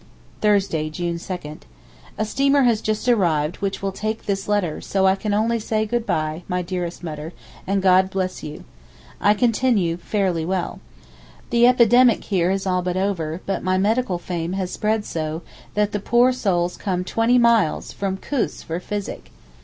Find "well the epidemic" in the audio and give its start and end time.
10.43-12.23